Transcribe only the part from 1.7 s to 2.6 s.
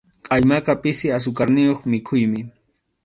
mikhuymi.